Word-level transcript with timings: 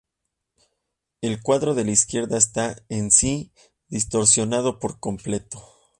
El 1.21 1.43
cuadro 1.43 1.75
de 1.75 1.85
la 1.85 1.91
izquierda 1.91 2.35
está 2.35 2.75
en 2.89 3.11
sí 3.11 3.53
distorsionado 3.87 4.79
por 4.79 4.99
completo. 4.99 5.63